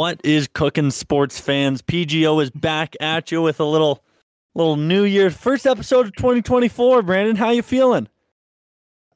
[0.00, 1.82] What is cooking, sports fans?
[1.82, 4.02] PGO is back at you with a little,
[4.54, 7.02] little New Year first episode of 2024.
[7.02, 8.08] Brandon, how you feeling?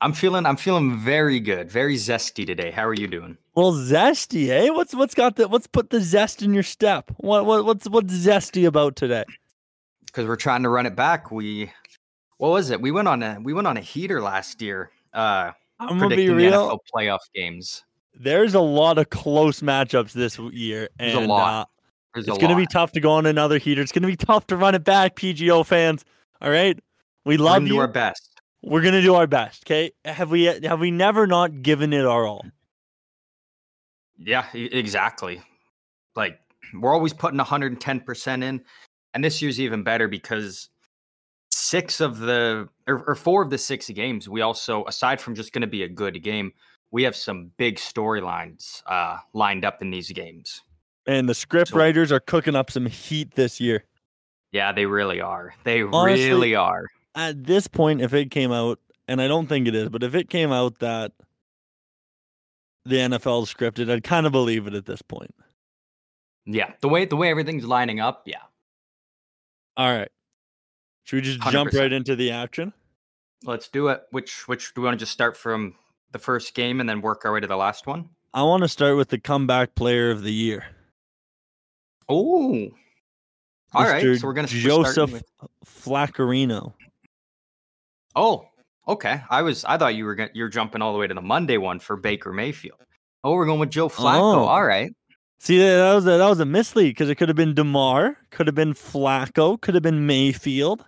[0.03, 2.71] I'm feeling, I'm feeling very good, very zesty today.
[2.71, 3.39] How are you doing?
[3.55, 4.69] Well, zesty, eh?
[4.69, 7.11] What's what's got the what's put the zest in your step?
[7.17, 9.25] What what what's what's zesty about today?
[10.05, 11.31] Because we're trying to run it back.
[11.31, 11.73] We,
[12.37, 12.83] what was it?
[12.83, 14.91] We went on a we went on a heater last year.
[15.15, 16.69] Uh, I'm gonna be predicting the real.
[16.69, 17.85] NFL playoff games.
[18.15, 21.63] There's a lot of close matchups this year, There's and a lot.
[21.63, 21.65] uh,
[22.15, 23.83] There's it's a gonna be tough to go on another heater.
[23.83, 26.05] It's gonna be tough to run it back, PGO fans.
[26.41, 26.79] All right,
[27.25, 27.81] we We're love gonna do you.
[27.81, 28.41] our best.
[28.63, 29.65] We're gonna do our best.
[29.67, 32.45] Okay, have we have we never not given it our all?
[34.17, 35.43] Yeah, exactly.
[36.15, 36.39] Like
[36.73, 38.61] we're always putting 110% in,
[39.13, 40.69] and this year's even better because
[41.51, 45.53] six of the or, or four of the six games, we also aside from just
[45.53, 46.53] going to be a good game,
[46.95, 50.63] we have some big storylines uh, lined up in these games.
[51.09, 53.85] And the script So- writers are cooking up some heat this year.
[54.53, 55.53] Yeah, they really are.
[55.65, 56.87] They Honestly- really are.
[57.17, 58.79] At this point, if it came out,
[59.09, 61.11] and I don't think it is, but if it came out that
[62.85, 65.35] the NFL scripted, I'd kind of believe it at this point.
[66.47, 68.43] Yeah, the way the way everything's lining up, yeah.
[69.77, 70.11] All right.
[71.05, 71.81] Should we just jump 100%.
[71.81, 72.73] right into the action?
[73.43, 74.03] Let's do it.
[74.11, 75.75] Which which do we want to just start from
[76.15, 78.09] the first game and then work our way to the last one?
[78.33, 80.65] I want to start with the comeback player of the year.
[82.09, 82.69] Oh.
[83.75, 85.25] All right, so we're gonna we're Joseph with-
[85.67, 86.75] Flaccarino.
[88.15, 88.47] Oh,
[88.87, 89.21] okay.
[89.29, 91.57] I was I thought you were gonna, you're jumping all the way to the Monday
[91.57, 92.79] one for Baker Mayfield.
[93.25, 94.37] Oh, we're going with Joe Flacco.
[94.37, 94.45] Oh.
[94.45, 94.95] All right.
[95.41, 98.47] See, that was a, that was a mislead because it could have been Damar, could
[98.47, 100.85] have been Flacco, could have been Mayfield,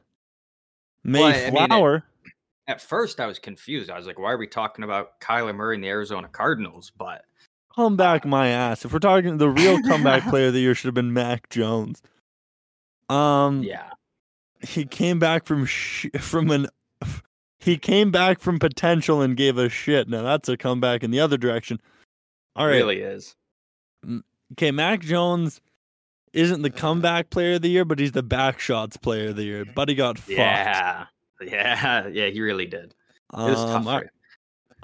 [1.04, 2.04] Well, I- mean, Mayflower.
[2.68, 3.90] At first, I was confused.
[3.90, 7.24] I was like, "Why are we talking about Kyler Murray and the Arizona Cardinals?" But
[7.76, 8.84] Come back my ass.
[8.86, 12.02] If we're talking the real comeback player of the year should have been Mac Jones.
[13.08, 13.90] Um yeah,
[14.66, 16.68] he came back from sh- from an
[17.58, 20.08] he came back from potential and gave a shit.
[20.08, 21.80] Now that's a comeback in the other direction.
[22.56, 22.76] All right.
[22.76, 23.36] really is.
[24.52, 25.60] Okay, Mac Jones
[26.32, 29.44] isn't the comeback player of the year, but he's the back shots player of the
[29.44, 29.64] year.
[29.64, 30.30] Buddy got fucked.
[30.30, 31.06] Yeah,
[31.42, 32.28] yeah, yeah.
[32.28, 32.94] He really did.
[33.32, 33.58] It was.
[33.58, 34.08] Um, all- him.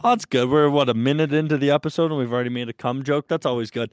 [0.05, 0.49] Oh, that's good.
[0.49, 3.29] We're what a minute into the episode and we've already made a cum joke.
[3.29, 3.91] That's always good.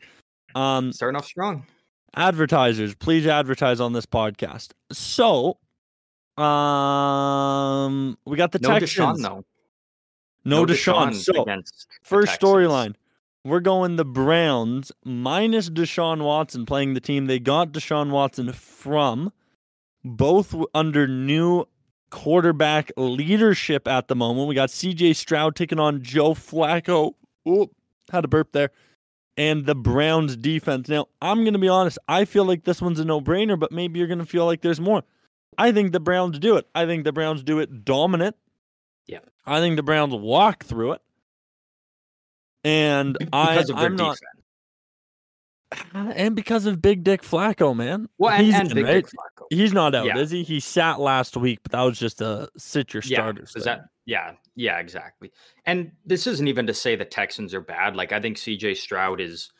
[0.55, 1.65] Um, Starting off strong.
[2.15, 4.71] advertisers, please advertise on this podcast.
[4.91, 5.59] So,
[6.41, 9.19] um, we got the No Texans.
[9.19, 9.45] Deshaun though.
[10.45, 11.13] No, Deshaun.
[11.13, 11.45] So,
[12.01, 12.95] first storyline.
[13.45, 19.31] We're going the Browns minus Deshaun Watson playing the team they got Deshaun Watson from,
[20.03, 21.65] both under new
[22.09, 24.47] quarterback leadership at the moment.
[24.47, 27.13] We got CJ Stroud taking on Joe Flacco.
[27.47, 27.71] Oop,
[28.11, 28.71] had a burp there.
[29.37, 30.89] And the Browns defense.
[30.89, 31.97] Now, I'm going to be honest.
[32.07, 34.61] I feel like this one's a no brainer, but maybe you're going to feel like
[34.61, 35.03] there's more.
[35.57, 36.67] I think the Browns do it.
[36.75, 38.35] I think the Browns do it dominant.
[39.07, 39.19] Yeah.
[39.45, 41.01] I think the Browns walk through it.
[42.63, 44.17] And I, because of their I'm not.
[45.93, 48.09] And because of Big Dick Flacco, man.
[48.17, 49.05] Well, and, He's and in, Big right?
[49.49, 50.17] He's not out, Yeah.
[50.17, 50.43] is he?
[50.43, 53.53] He sat last week, but that was just a sit your Yeah, starters.
[53.55, 55.31] is that yeah, yeah, exactly.
[55.65, 57.95] And this isn't even to say the Texans are bad.
[57.95, 59.51] Like I think CJ Stroud is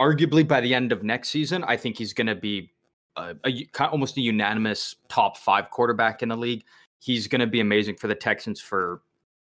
[0.00, 2.72] arguably by the end of next season, I think he's going to be
[3.16, 6.64] a, a almost a unanimous top five quarterback in the league.
[7.00, 9.02] He's going to be amazing for the Texans for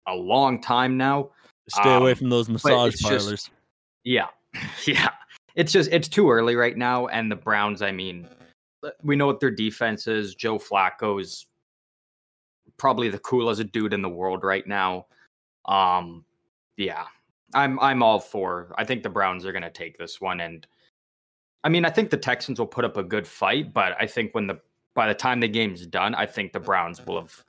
[0.07, 1.29] a long time now.
[1.69, 3.49] Stay away um, from those massage it's just- parlors.
[4.03, 4.27] Yeah,
[4.85, 5.09] yeah.
[5.55, 7.07] It's just it's too early right now.
[7.07, 8.27] And the Browns, I mean,
[8.83, 10.35] uh, we know what their defense is.
[10.35, 11.45] Joe Flacco is
[12.77, 15.05] probably the coolest dude in the world right now.
[15.65, 16.25] Um,
[16.77, 17.05] yeah,
[17.53, 18.73] I'm I'm all for.
[18.77, 20.65] I think the Browns are going to take this one, and
[21.63, 24.33] I mean, I think the Texans will put up a good fight, but I think
[24.33, 24.59] when the
[24.95, 27.43] by the time the game's done, I think the Browns will have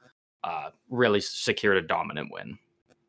[0.45, 2.59] uh, really secured a dominant win.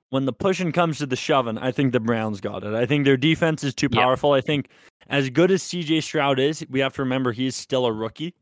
[0.10, 2.74] When the pushing comes to the shoving, I think the Browns got it.
[2.74, 4.34] I think their defense is too powerful.
[4.34, 4.70] I think
[5.08, 8.34] as good as CJ Stroud is, we have to remember he's still a rookie.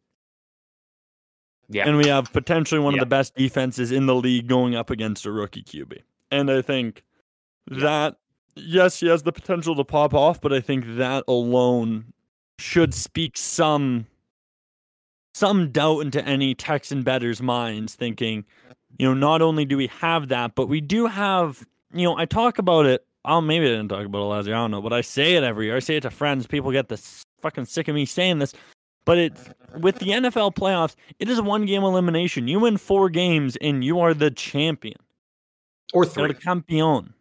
[1.69, 2.99] Yeah, And we have potentially one Yeah.
[2.99, 5.99] of the best defenses in the league going up against a rookie QB.
[6.29, 7.03] And I think
[7.71, 7.79] Yeah.
[7.79, 8.17] that,
[8.55, 12.13] yes, he has the potential to pop off, but I think that alone
[12.59, 14.07] should speak some
[15.35, 18.45] some doubt into any Texan betters' minds, thinking,
[18.97, 22.25] you know, not only do we have that, but we do have, you know, I
[22.25, 23.05] talk about it.
[23.25, 24.55] Oh, maybe I didn't talk about it last year.
[24.55, 25.75] I don't know, but I say it every year.
[25.75, 26.45] I say it to friends.
[26.45, 28.53] People get this fucking sick of me saying this.
[29.05, 29.49] But it's
[29.79, 32.47] with the NFL playoffs, it is a one game elimination.
[32.47, 34.95] You win four games and you are the champion.
[35.93, 36.27] or three.
[36.29, 37.13] the campeon.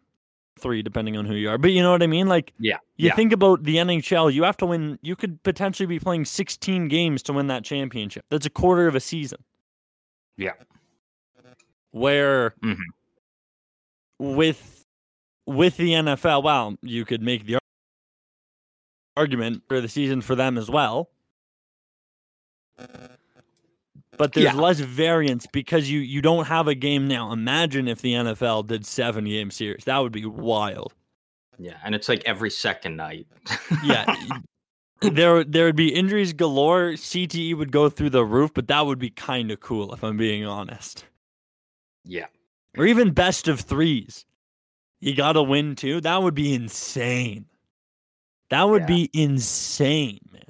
[0.59, 1.57] Three, depending on who you are.
[1.57, 2.27] But you know what I mean?
[2.27, 2.77] Like Yeah.
[2.95, 3.15] You Yeah.
[3.15, 7.21] think about the NHL, you have to win, you could potentially be playing 16 games
[7.23, 8.23] to win that championship.
[8.29, 9.43] That's a quarter of a season.
[10.37, 10.53] Yeah.
[11.93, 12.77] Where Mhm.
[14.19, 14.85] with
[15.47, 17.59] with the NFL, well, you could make the
[19.17, 21.09] argument for the season for them as well.
[24.17, 24.53] But there's Yeah.
[24.53, 27.31] less variance because you you don't have a game now.
[27.31, 29.85] Imagine if the NFL did seven game series.
[29.85, 30.93] That would be wild.
[31.57, 33.27] Yeah, and it's like every second night.
[33.83, 34.05] Yeah.
[35.01, 36.93] there there would be injuries galore.
[36.95, 40.17] CTE would go through the roof, but that would be kind of cool if I'm
[40.17, 41.05] being honest.
[42.05, 42.25] Yeah.
[42.77, 44.25] Or even best of threes.
[44.99, 46.01] You got to win too.
[46.01, 47.45] That would be insane.
[48.49, 48.87] That would Yeah.
[48.87, 50.41] be insane, man.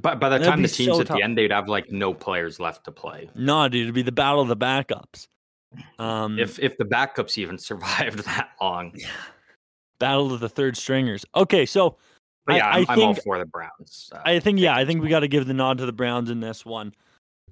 [0.00, 1.16] By, by the That'd time the team's so at tough.
[1.18, 3.28] the end, they'd have like no players left to play.
[3.34, 5.28] No, dude, it'd be the battle of the backups.
[5.98, 8.94] Um, If if the backups even survived that long.
[9.98, 11.24] battle of the third stringers.
[11.34, 11.96] Okay, so
[12.46, 14.10] But I- yeah, I I'm, I'm all think- for the Browns.
[14.24, 16.40] I think yeah, I think we got to give the nod to the Browns in
[16.40, 16.94] this one.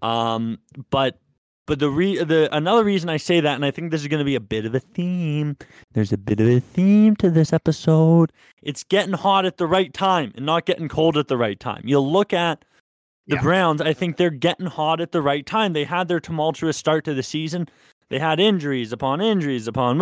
[0.03, 0.59] Um,
[0.91, 1.19] but
[1.67, 4.19] but the re the another reason I say that, and I think this is going
[4.19, 5.57] to be a bit of a theme.
[5.93, 8.33] There's a bit of a theme to this episode.
[8.63, 11.83] It's getting hot at the right time and not getting cold at the right time.
[11.85, 12.65] You look at
[13.27, 13.43] the Yeah.
[13.43, 13.81] Browns.
[13.81, 15.73] I think they're getting hot at the right time.
[15.73, 17.69] They had their tumultuous start to the season.
[18.09, 19.99] They had injuries upon injuries upon.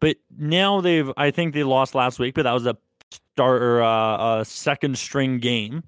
[0.00, 1.10] But now they've.
[1.16, 2.76] I think they lost last week, but that was a
[3.10, 5.82] start or uh, a second string game.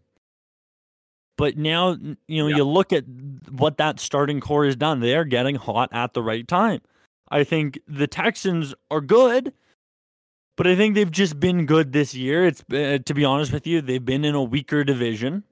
[1.39, 1.97] But now
[2.27, 2.57] you know Yeah.
[2.57, 3.05] you look at
[3.51, 5.01] what that starting core has done.
[5.01, 6.83] They are getting hot at the right time.
[7.31, 9.55] I think the Texans are good,
[10.57, 12.45] but I think they've just been good this year.
[12.47, 15.45] It's uh, to be honest with you, they've been in a weaker division.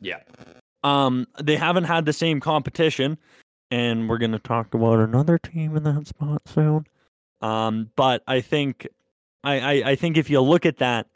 [0.00, 0.20] Yeah.
[0.82, 3.18] Um, they haven't had the same competition,
[3.70, 6.86] and we're going to talk about another team in that spot soon.
[7.40, 8.88] Um, but I think,
[9.44, 11.06] I, I, I think if you look at that,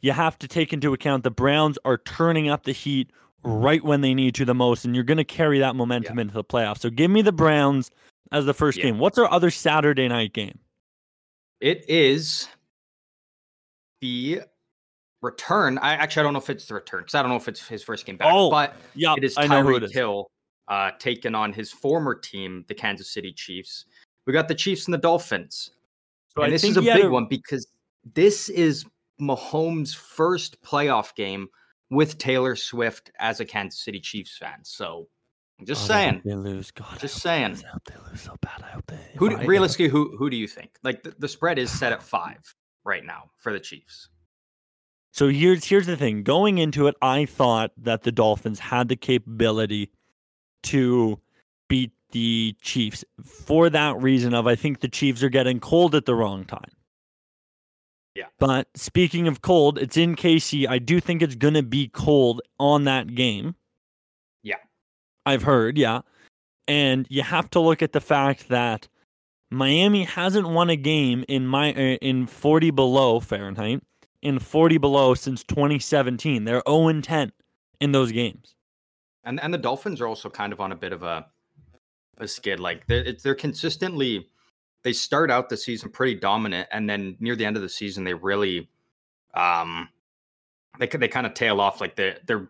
[0.00, 3.10] you have to take into account the Browns are turning up the heat
[3.44, 6.34] right when they need to the most, and you're going to carry that momentum into
[6.34, 6.80] the playoffs.
[6.80, 7.90] So give me the Browns
[8.32, 8.84] as the first Yeah.
[8.84, 8.98] game.
[8.98, 10.58] What's our other Saturday night game?
[11.60, 12.48] It is
[14.00, 14.42] the
[15.22, 15.78] return.
[15.78, 17.66] I actually I don't know if it's the return because I don't know if it's
[17.66, 18.28] his first game back.
[18.30, 19.92] Oh, but Yeah, it is I know who it Tyreek.
[19.92, 20.30] Hill
[20.68, 23.86] uh, taking on his former team, the Kansas City Chiefs.
[24.26, 25.70] We got the Chiefs and the Dolphins.
[26.28, 27.66] So and I this is a big one because
[28.14, 28.84] this is
[29.20, 31.48] Mahomes' first playoff game
[31.90, 34.58] with Taylor Swift as a Kansas City Chiefs fan.
[34.62, 35.08] So
[35.64, 36.22] just Oh, saying.
[36.24, 36.70] they lose.
[36.70, 37.54] God, Just saying.
[37.54, 37.66] They.
[37.66, 38.62] I hope they lose so bad.
[38.62, 38.98] I hope they.
[39.16, 40.70] Who do, realistically who who do you think?
[40.82, 42.38] Like the, the spread is set at five
[42.84, 44.08] right now for the Chiefs.
[45.12, 46.24] So here's here's the thing.
[46.24, 49.92] Going into it, I thought that the Dolphins had the capability
[50.64, 51.20] to
[51.68, 53.04] beat the Chiefs.
[53.24, 56.70] For that reason of I think the Chiefs are getting cold at the wrong time.
[58.14, 58.26] Yeah.
[58.38, 60.68] But speaking of cold, it's in KC.
[60.68, 63.56] I do think it's going to be cold on that game.
[64.42, 64.56] Yeah.
[65.26, 66.02] I've heard, yeah.
[66.68, 68.88] And you have to look at the fact that
[69.50, 73.82] Miami hasn't won a game in my uh, in 40 below Fahrenheit
[74.24, 76.44] in 40 below since 2017.
[76.44, 77.30] They're 0 and 10
[77.80, 78.56] in those games.
[79.22, 81.26] And and the Dolphins are also kind of on a bit of a
[82.18, 82.60] a skid.
[82.60, 84.28] Like they're it's, they're consistently
[84.84, 88.04] they start out the season pretty dominant, and then near the end of the season
[88.04, 88.68] they really
[89.34, 89.88] um
[90.78, 91.80] they they kind of tail off.
[91.80, 92.48] Like they they're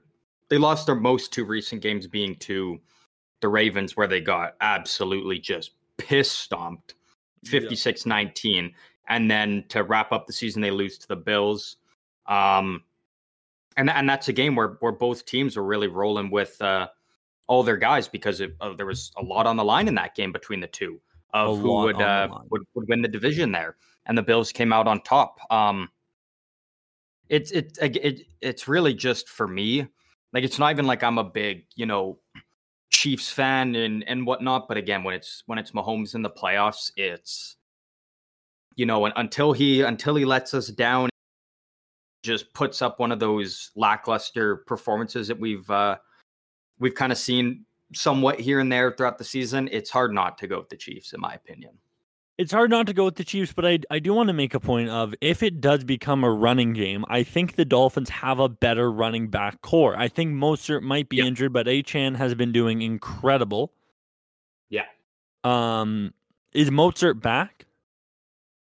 [0.50, 2.78] they lost their most two recent games being to
[3.40, 6.94] the Ravens, where they got absolutely just piss stomped
[7.44, 8.72] 56 19
[9.08, 11.76] and then to wrap up the season they lose to the bills
[12.26, 12.82] um
[13.76, 16.88] and and that's a game where where both teams were really rolling with uh
[17.46, 20.14] all their guys because it, uh, there was a lot on the line in that
[20.14, 21.00] game between the two
[21.34, 23.76] of who would uh would, would win the division there
[24.06, 25.38] and the bills came out on top.
[25.50, 25.90] Um
[27.28, 29.86] it's it, it it's really just for me
[30.32, 32.18] like it's not even like i'm a big you know
[32.94, 36.92] Chiefs fan and and whatnot, but again, when it's when it's Mahomes in the playoffs,
[36.96, 37.56] it's
[38.76, 41.10] you know, until he until he lets us down,
[42.22, 45.96] just puts up one of those lackluster performances that we've uh
[46.78, 49.68] we've kind of seen somewhat here and there throughout the season.
[49.72, 51.78] It's hard not to go with the Chiefs, in my opinion.
[52.36, 54.54] It's hard not to go with the Chiefs, but I I do want to make
[54.54, 58.40] a point of if it does become a running game, I think the Dolphins have
[58.40, 59.96] a better running back core.
[59.96, 61.26] I think Mostert might be Yeah.
[61.26, 63.72] injured, but Achane has been doing incredible.
[64.68, 64.86] Yeah.
[65.44, 66.12] Um,
[66.52, 67.66] is Mostert back?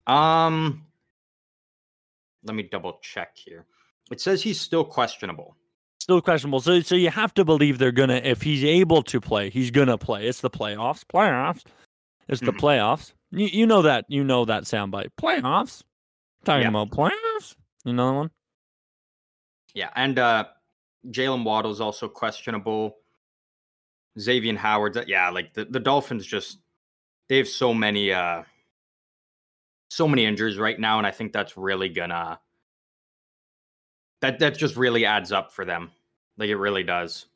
[0.08, 0.88] Um,
[2.44, 3.68] let me double check here.
[4.12, 5.56] It says he's still questionable.
[6.02, 6.60] Still questionable.
[6.62, 10.00] So so you have to believe they're gonna if he's able to play, he's gonna
[10.00, 10.26] play.
[10.26, 11.04] It's the playoffs.
[11.06, 11.64] Playoffs.
[12.28, 12.60] It's the Mhm.
[12.60, 13.14] playoffs.
[13.30, 15.10] You you know that you know that soundbite.
[15.22, 15.84] Playoffs.
[16.44, 16.70] Talking Yeah.
[16.70, 17.56] about playoffs.
[17.86, 18.32] Another one.
[19.76, 20.46] Yeah, and uh
[21.06, 22.98] Jalen Waddle's also questionable.
[24.20, 26.58] Xavier Howard, uh, yeah, like the, the Dolphins just
[27.30, 28.42] they have so many uh
[29.92, 32.40] so many injuries right now, and I think that's really gonna
[34.22, 35.92] that that just really adds up for them.
[36.38, 37.28] Like it really does.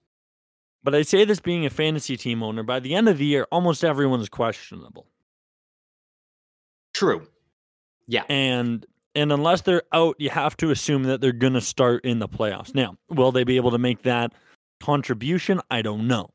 [0.83, 3.47] But I say this being a fantasy team owner, by the end of the year,
[3.51, 5.07] almost everyone is questionable.
[6.93, 7.27] True.
[8.07, 8.23] Yeah.
[8.29, 12.19] And and unless they're out, you have to assume that they're going to start in
[12.19, 12.75] the playoffs.
[12.75, 14.33] Now, will they be able to make that
[14.79, 15.61] contribution?
[15.71, 16.29] I don't know.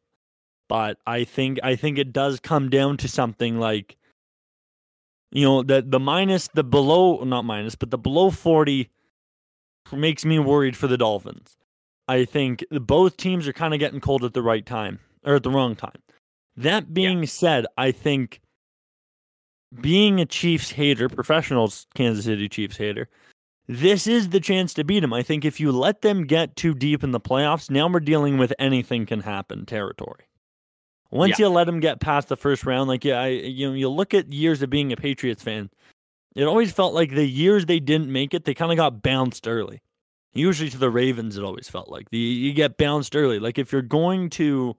[0.69, 3.97] But I think I think it does come down to something like
[5.33, 8.91] you know, the the minus the below not minus, but the below 40
[9.93, 11.57] makes me worried for the Dolphins.
[12.09, 15.43] I think both teams are kind of getting cold at the right time or at
[15.43, 16.03] the wrong time.
[16.57, 17.27] That being yeah.
[17.27, 18.41] said, I think
[19.81, 23.09] being a Chiefs hater, professional Kansas City Chiefs hater,
[23.69, 25.13] this is the chance to beat them.
[25.13, 28.37] I think if you let them get too deep in the playoffs, now we're dealing
[28.37, 30.25] with anything can happen territory.
[31.13, 31.47] Once yeah.
[31.47, 34.15] you let them get past the first round, like yeah, I, you know, you look
[34.15, 35.71] at years of being a Patriots fan,
[36.35, 39.49] it always felt like the years they didn't make it, they kind of got bounced
[39.49, 39.83] early.
[40.33, 43.41] Usually to the Ravens, it always felt like the, you get bounced early.
[43.41, 44.77] Like if you're going to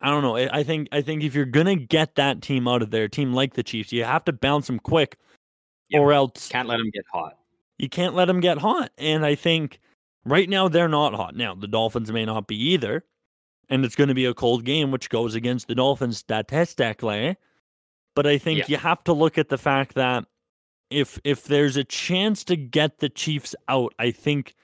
[0.00, 0.36] I don't know.
[0.36, 3.54] I think I think if you're gonna get that team out of there, team like
[3.54, 5.18] the Chiefs, you have to bounce them quick,
[5.92, 7.36] or else can't let them get hot.
[7.78, 9.80] You can't let them get hot, and I think
[10.24, 11.34] right now they're not hot.
[11.34, 13.04] Now the Dolphins may not be either,
[13.68, 17.36] and it's going to be a cold game, which goes against the Dolphins statistically.
[18.18, 18.64] But I think yeah.
[18.66, 20.24] you have to look at the fact that
[20.90, 24.56] if if there's a chance to get the Chiefs out, I think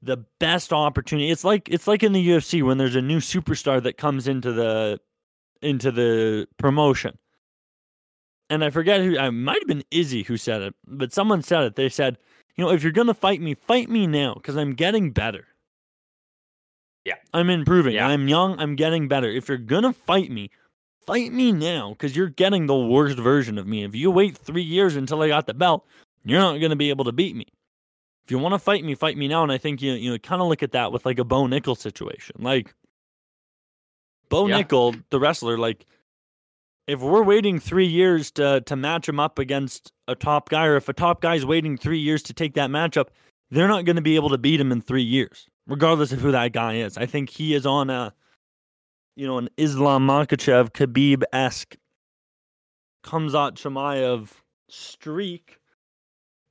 [0.00, 1.32] the best opportunity.
[1.32, 4.52] It's like it's like in the UFC when there's a new superstar that comes into
[4.52, 5.00] the
[5.60, 7.18] into the promotion.
[8.48, 11.64] And I forget who I might have been Izzy who said it, but someone said
[11.64, 11.74] it.
[11.74, 12.16] They said,
[12.54, 15.48] you know, if you're gonna fight me, fight me now because I'm getting better.
[17.04, 17.16] Yeah.
[17.32, 17.96] I'm improving.
[17.96, 18.06] Yeah.
[18.06, 18.56] I'm young.
[18.60, 19.28] I'm getting better.
[19.28, 20.52] If you're gonna fight me,
[21.06, 23.84] fight me now because you're getting the worst version of me.
[23.84, 25.86] If you wait three years until I got the belt,
[26.24, 27.46] you're not gonna be able to beat me
[28.24, 29.42] if you want to fight me, fight me now.
[29.42, 31.44] And I think you you know, kind of look at that with like a Bo
[31.44, 32.36] Nickal situation.
[32.38, 32.74] Like
[34.30, 34.62] Bo yeah.
[34.62, 35.86] Nickal, the wrestler, like
[36.86, 40.76] if we're waiting three years to to match him up against a top guy, or
[40.76, 43.08] if a top guy's waiting three years to take that matchup,
[43.50, 46.32] they're not going to be able to beat him in three years, regardless of who
[46.32, 46.96] that guy is.
[46.96, 48.14] I think he is on a
[49.16, 51.76] you know an Islam Makhachev Khabib esque
[53.04, 54.30] Khamzat Chimaev
[54.68, 55.58] streak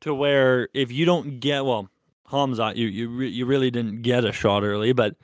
[0.01, 1.89] to where if you don't get well,
[2.29, 5.15] Hamzat, you you you really didn't get a shot early, but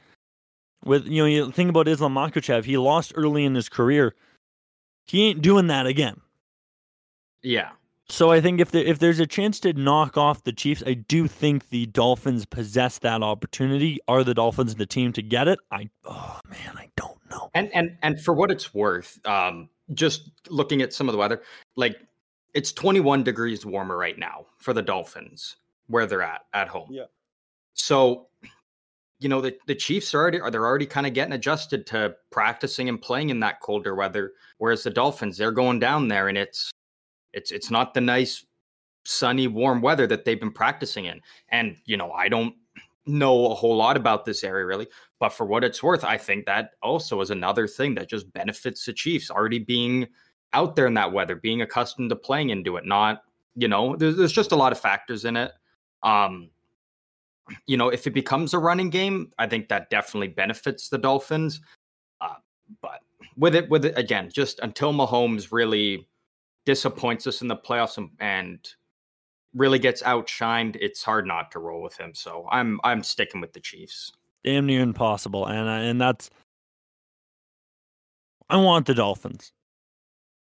[0.83, 4.15] with you know you think about Islam Makhachev, he lost early in his career.
[5.05, 6.21] He ain't doing that again.
[7.41, 7.71] Yeah.
[8.11, 10.95] So I think if there, if there's a chance to knock off the Chiefs, I
[10.95, 13.99] do think the Dolphins possess that opportunity.
[14.07, 15.59] Are the Dolphins the team to get it?
[15.71, 17.51] I oh man, I don't know.
[17.53, 21.43] And and and for what it's worth, um, just looking at some of the weather,
[21.75, 21.97] like
[22.55, 26.87] it's 21 degrees warmer right now for the Dolphins where they're at at home.
[26.89, 27.05] Yeah.
[27.75, 28.27] So,
[29.19, 32.15] you know, the, the Chiefs are already are they're already kind of getting adjusted to
[32.31, 34.33] practicing and playing in that colder weather.
[34.57, 36.71] Whereas the Dolphins, they're going down there and it's
[37.33, 38.45] it's it's not the nice
[39.05, 41.21] sunny, warm weather that they've been practicing in.
[41.49, 42.53] And, you know, I don't
[43.05, 44.87] know a whole lot about this area really,
[45.19, 48.85] but for what it's worth, I think that also is another thing that just benefits
[48.85, 50.07] the Chiefs already being
[50.53, 53.23] out there in that weather, being accustomed to playing into it, not,
[53.55, 55.51] you know, there's, there's just a lot of factors in it.
[56.03, 56.49] Um,
[57.65, 61.61] you know, if it becomes a running game, I think that definitely benefits the Dolphins.
[62.21, 62.35] Uh,
[62.81, 62.99] but
[63.37, 66.07] with it, with it again, just until Mahomes really
[66.65, 68.73] disappoints us in the playoffs and, and
[69.53, 72.13] really gets outshined, it's hard not to roll with him.
[72.13, 74.11] So I'm I'm sticking with the Chiefs.
[74.43, 76.29] Damn near impossible, and uh, and that's
[78.49, 79.51] I want the Dolphins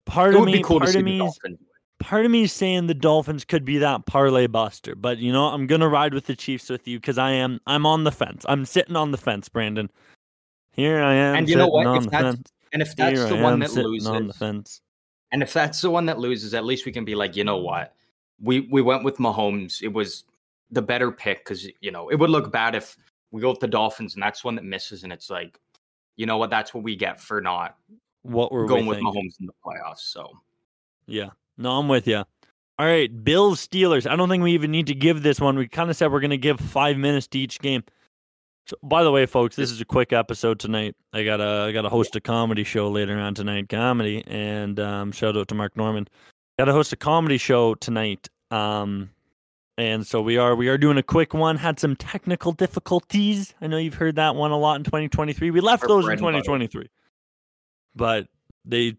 [0.08, 1.30] part it of me, cool part of me,
[2.00, 5.46] part of me is saying the Dolphins could be that parlay buster, but you know
[5.46, 8.46] I'm gonna ride with the Chiefs with you because I am I'm on the fence.
[8.50, 9.92] I'm sitting on the fence, Brandon.
[10.72, 11.36] Here I am.
[11.36, 12.04] And you know what?
[12.04, 12.38] If that's,
[12.72, 14.82] and if that's Here the I one that loses, on the fence.
[15.32, 17.58] And if that's the one that loses, at least we can be like, you know
[17.58, 17.94] what?
[18.42, 19.82] We we went with Mahomes.
[19.82, 20.24] It was
[20.72, 22.98] the better pick because you know it would look bad if
[23.32, 25.60] we go with the Dolphins and that's one that misses, and it's like,
[26.16, 26.50] you know what?
[26.50, 27.78] That's what we get for not
[28.24, 30.00] what we're going we with Mahomes in the playoffs.
[30.00, 30.32] So,
[31.08, 32.24] yeah, no, I'm with you.
[32.80, 34.10] All right, Bills Steelers.
[34.10, 35.58] I don't think we even need to give this one.
[35.58, 37.84] We kind of said we're going to give five minutes to each game.
[38.84, 40.96] By the way, folks, this is a quick episode tonight.
[41.14, 44.80] I got a I got to host a comedy show later on tonight, comedy, and
[44.80, 46.10] um, shout out to Mark Normand.
[46.60, 48.30] Got to host a comedy show tonight.
[48.52, 49.10] Um,
[49.78, 51.58] and so we are we are doing a quick one.
[51.58, 53.54] Had some technical difficulties.
[53.62, 55.52] I know you've heard that one a lot in 2023.
[55.52, 56.90] We left Our those in bread and 2023,
[57.96, 58.28] but
[58.66, 58.98] they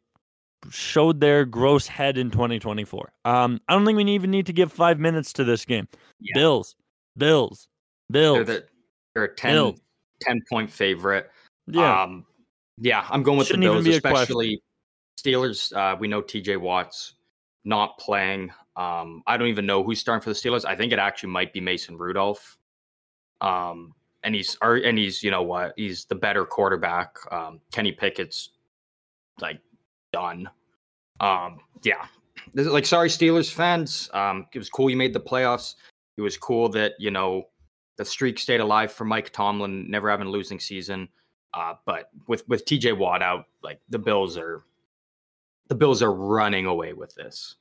[0.70, 3.12] showed their gross head in 2024.
[3.24, 5.88] Um, I don't think we even need to give five minutes to this game.
[6.20, 6.32] Yeah.
[6.34, 6.76] Bills,
[7.16, 7.68] Bills,
[8.10, 8.46] Bills.
[8.46, 8.64] They're, the,
[9.24, 9.80] a 10, Bills.
[10.22, 11.30] 10 point favorite.
[11.66, 12.24] yeah, Um,
[12.78, 14.16] yeah, I'm going with Shouldn't the Bills, be a question.
[14.22, 14.62] especially
[15.20, 15.72] Steelers.
[15.76, 17.14] Uh, we know TJ Watt's
[17.64, 18.50] not playing.
[18.76, 20.64] Um, I don't even know who's starting for the Steelers.
[20.64, 22.56] I think it actually might be Mason Rudolph.
[23.40, 23.94] Um,
[24.24, 27.16] and he's and he's you know what he's the better quarterback.
[27.30, 28.50] Um, Kenny Pickett's
[29.40, 29.60] like
[30.12, 30.48] done.
[31.20, 32.06] Um, yeah,
[32.54, 34.10] this is like sorry Steelers fans.
[34.12, 35.74] Um, it was cool you made the playoffs.
[36.16, 37.44] It was cool that you know
[37.98, 41.08] the streak stayed alive for Mike Tomlin, never having a losing season.
[41.52, 44.62] Uh, but with with TJ Watt out, like the Bills are,
[45.66, 47.56] the Bills are running away with this.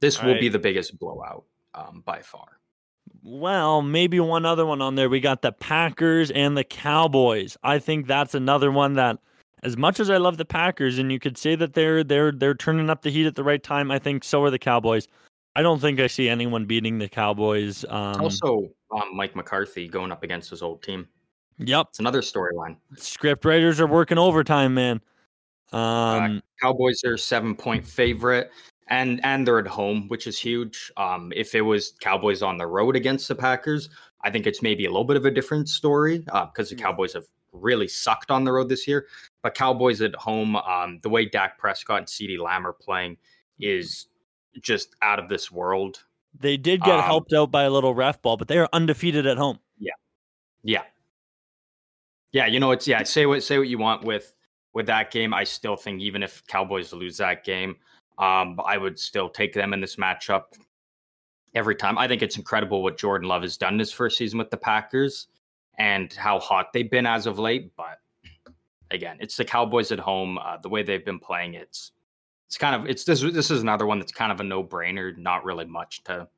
[0.00, 2.58] This will be the biggest blowout um, by far.
[3.22, 5.08] Well, maybe one other one on there.
[5.08, 7.56] We got the Packers and the Cowboys.
[7.62, 9.18] I think that's another one that
[9.62, 12.54] as much as I love the Packers and you could say that they're they're they're
[12.54, 15.08] turning up the heat at the right time, I think so are the Cowboys.
[15.56, 17.84] I don't think I see anyone beating the Cowboys.
[17.88, 21.06] Um also, um, Mike McCarthy going up against his old team.
[21.58, 21.86] Yep.
[21.90, 22.76] It's another storyline.
[22.96, 25.00] Script writers are working overtime, man.
[25.72, 28.50] Uh, Um Cowboys are seven point favorite,
[28.88, 30.92] and and they're at home, which is huge.
[30.96, 33.88] Um, if it was Cowboys on the road against the Packers,
[34.22, 37.24] I think it's maybe a little bit of a different story because the Cowboys have
[37.52, 39.06] really sucked on the road this year.
[39.42, 43.16] But Cowboys at home, um, the way Dak Prescott and CeeDee Lamb are playing
[43.60, 44.06] is
[44.60, 46.04] just out of this world.
[46.38, 49.26] they did get um, helped out by a little ref ball, but they are undefeated
[49.26, 49.58] at home.
[49.78, 49.92] Yeah,
[50.62, 50.82] yeah.
[52.32, 52.46] Yeah.
[52.46, 53.02] You know, it's yeah.
[53.04, 54.34] Say what say what you want with
[54.72, 55.32] with that game.
[55.32, 57.76] I still think even if Cowboys lose that game,
[58.18, 60.44] um, I would still take them in this matchup
[61.54, 61.96] every time.
[61.96, 65.28] I think it's incredible what Jordan Love has done this first season with the Packers
[65.78, 67.70] and how hot they've been as of late.
[67.76, 67.98] But
[68.90, 70.38] again, it's the Cowboys at home.
[70.38, 71.92] Uh, the way they've been playing, it's
[72.46, 75.16] it's kind of it's this this is another one that's kind of a no brainer.
[75.16, 76.28] Not really much to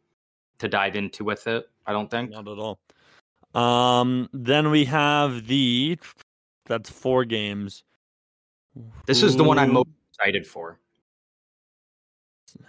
[0.58, 1.68] to dive into with it.
[1.86, 2.30] I don't think.
[2.30, 2.78] Not at all.
[3.54, 5.98] Um then we have the
[6.66, 7.84] that's four games.
[9.06, 10.78] This is the one I'm most excited for.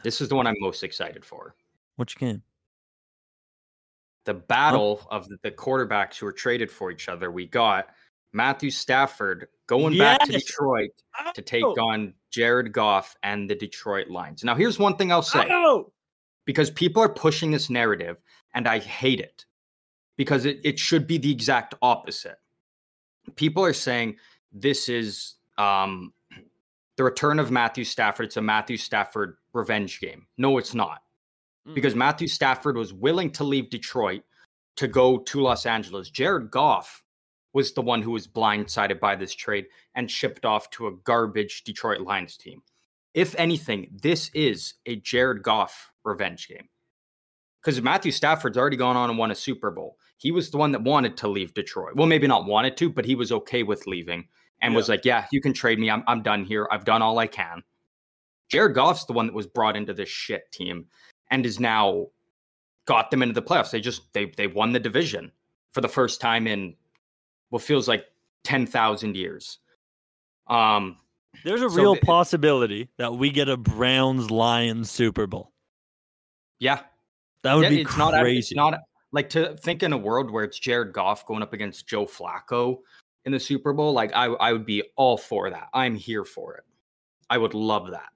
[0.03, 1.55] This is the one I'm most excited for.
[1.95, 2.41] Which game?
[4.25, 7.31] The battle of the, the quarterbacks who were traded for each other.
[7.31, 7.87] We got
[8.33, 10.43] Matthew Stafford going back to Yes!
[10.43, 10.89] Detroit
[11.33, 11.75] to take Oh!
[11.79, 14.43] on Jared Goff and the Detroit Lions.
[14.43, 15.91] Now, here's one thing I'll say Oh!
[16.45, 18.17] because people are pushing this narrative
[18.53, 19.45] and I hate it
[20.17, 22.39] because it, it should be the exact opposite.
[23.35, 24.15] People are saying
[24.51, 26.13] this is um,
[26.95, 28.27] the return of Matthew Stafford.
[28.27, 30.25] It's a Matthew Stafford revenge game.
[30.37, 31.03] No, it's not
[31.73, 34.21] because Matthew Stafford was willing to leave Detroit
[34.77, 36.09] to go to Los Angeles.
[36.09, 37.03] Jared Goff
[37.57, 39.65] was the one who was blindsided by this trade
[39.95, 42.61] and shipped off to a garbage Detroit Lions team.
[43.15, 46.69] If anything, this is a Jared Goff revenge game.
[47.59, 49.97] Because Matthew Stafford's already gone on and won a Super Bowl.
[50.17, 51.95] He was the one that wanted to leave Detroit.
[51.95, 54.27] Well, maybe not wanted to, but he was okay with leaving
[54.61, 55.89] and was like, yeah, you can trade me.
[55.89, 56.67] I'm, I'm done here.
[56.71, 57.63] I've done all I can.
[58.49, 60.85] Jared Goff's the one that was brought into this shit team
[61.31, 62.05] and is now
[62.85, 63.71] got them into the playoffs.
[63.71, 65.31] They just they they won the division
[65.73, 66.75] for the first time in
[67.49, 68.05] what feels like
[68.43, 69.59] ten thousand years.
[70.47, 70.97] Um,
[71.43, 75.51] There's a So real the- possibility that we get a Browns Lions Super Bowl.
[76.59, 76.81] yeah,
[77.43, 78.05] That would yeah, be it's crazy.
[78.21, 78.79] not it's not
[79.11, 82.77] like to think in a world where it's Jared Goff going up against Joe Flacco
[83.25, 83.93] in the Super Bowl.
[83.93, 85.67] Like I I would be all for that.
[85.73, 86.63] I'm here for it.
[87.29, 88.09] I would love that.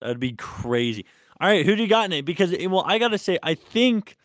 [0.00, 1.06] That'd be crazy.
[1.40, 2.24] All right, who do you got in it?
[2.24, 4.16] Because eh, well, I gotta say, I think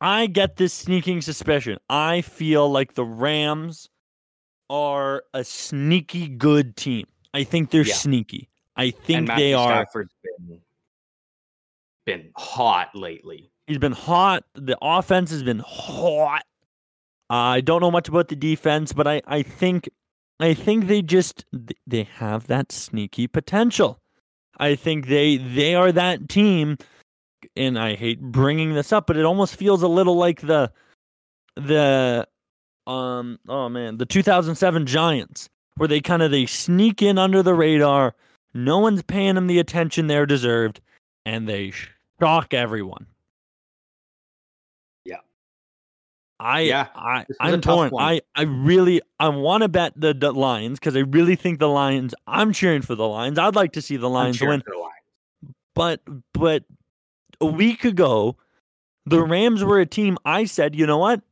[0.00, 1.78] I get this sneaking suspicion.
[1.88, 3.88] I feel like the Rams
[4.68, 7.06] are a sneaky good team.
[7.32, 7.94] I think they're Yeah.
[7.94, 8.48] sneaky.
[8.76, 9.84] I think they are.
[9.84, 10.60] Stafford's been
[12.04, 13.50] been hot lately.
[13.66, 14.44] He's been hot.
[14.54, 16.44] The offense has been hot.
[17.28, 19.88] I don't know much about the defense, but I, I think
[20.38, 21.44] I think they just
[21.86, 23.98] they have that sneaky potential.
[24.58, 26.76] I think they they are that team
[27.56, 30.72] and I hate bringing this up, but it almost feels a little like the
[31.56, 32.26] the
[32.86, 37.54] um oh man, the 2007 Giants where they kind of they sneak in under the
[37.54, 38.14] radar.
[38.54, 40.80] No one's paying them the attention they're deserved
[41.26, 41.72] and they
[42.20, 43.06] shock everyone.
[45.04, 45.16] Yeah.
[46.40, 47.90] I Yeah, I this is a I'm torn.
[47.90, 48.02] one.
[48.02, 51.68] I I really I want to bet the, the Lions because I really think the
[51.68, 52.14] Lions.
[52.26, 53.38] I'm cheering for the Lions.
[53.38, 55.54] I'd like to see the Lions win, the Lions.
[55.74, 56.00] but
[56.32, 56.64] but
[57.40, 58.36] a week ago,
[59.06, 61.22] The Rams were a team I said, you know what?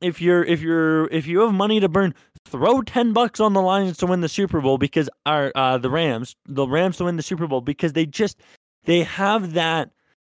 [0.00, 2.14] If you're if you're if you have money to burn,
[2.46, 5.90] throw 10 bucks on the Lions to win the Super Bowl because our uh the
[5.90, 8.40] Rams, the Rams to win the Super Bowl because they just
[8.84, 9.90] they have that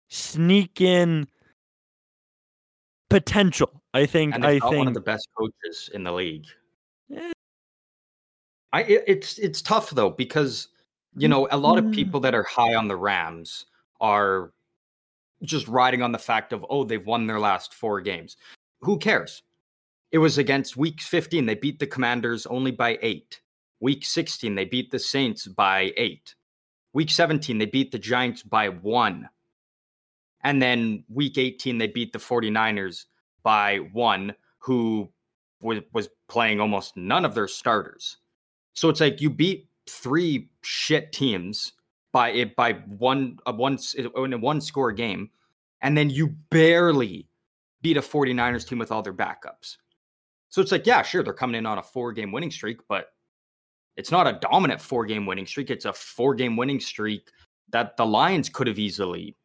[0.10, 1.28] sneak in
[3.10, 3.82] potential.
[3.94, 6.46] I think I think one of the best coaches in the league.
[7.10, 7.32] Yeah.
[8.74, 10.68] I it, it's it's tough though because
[11.16, 11.96] you know a lot of Mm.
[11.96, 13.66] people that are high on the Rams
[14.00, 14.52] are
[15.44, 18.38] just riding on the fact of oh they've won their last four games.
[18.82, 19.44] Who cares?
[20.12, 23.42] It was against week 15 they beat the Commanders only by 8.
[23.80, 26.36] Week 16 they beat the Saints by 8.
[26.94, 29.30] Week 17 they beat the Giants by 1.
[30.44, 33.06] And then week 18 they beat the 49ers
[33.44, 35.10] by 1 who
[35.62, 38.18] was was playing almost none of their starters.
[38.74, 41.74] So it's like you beat three shit teams
[42.16, 45.30] by it by one a one in a one score game,
[45.82, 47.28] and then you barely
[47.82, 49.76] beat a 49ers team with all their backups.
[50.48, 53.08] So it's like, yeah, sure, they're coming in on a four game winning streak, but
[53.98, 55.70] it's not a dominant four game winning streak.
[55.70, 57.32] It's a four game winning streak
[57.74, 59.36] that the Lions could have easily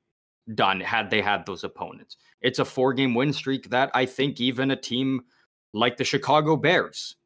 [0.55, 2.19] done had they had those opponents.
[2.41, 5.23] It's a four game win streak that I think even a team
[5.73, 7.17] like the Chicago Bears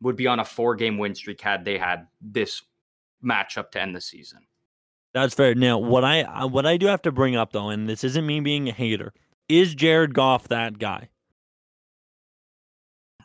[0.00, 2.62] would be on a four game win streak had they had this
[3.24, 4.46] matchup to end the season.
[5.14, 5.54] That's fair.
[5.54, 8.40] Now, what I what I do have to bring up though, and this isn't me
[8.40, 9.12] being a hater,
[9.48, 11.10] is Jared Goff that guy?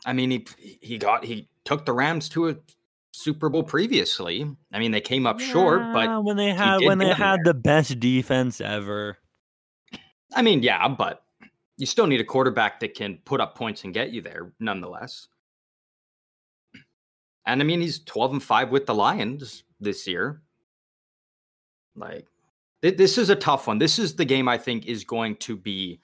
[0.04, 0.46] I mean, he
[0.80, 2.56] he got he took the Rams to a
[3.12, 4.48] Super Bowl previously.
[4.72, 7.98] I mean, they came up short, but when they had when they had the best
[7.98, 9.18] defense ever.
[10.34, 11.22] I mean, yeah, but
[11.78, 15.28] you still need a quarterback that can put up points and get you there, nonetheless.
[17.46, 20.42] And I mean, he's twelve and five with the Lions this year.
[21.98, 22.26] Like,
[22.82, 23.78] th- this is a tough one.
[23.78, 26.00] This is the game I think is going to be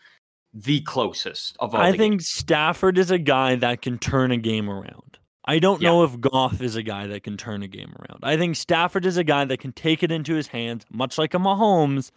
[0.53, 1.81] the closest of all.
[1.81, 2.29] I think games.
[2.29, 5.19] Stafford is a guy that can turn a game around.
[5.47, 5.91] I don't Yeah.
[5.91, 8.21] know if Goff is a guy that can turn a game around.
[8.23, 11.35] I think Stafford is a guy that can take it into his hands, much like
[11.35, 12.11] a Mahomes,